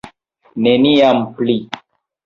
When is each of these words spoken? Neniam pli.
Neniam 0.69 1.23
pli. 1.37 1.59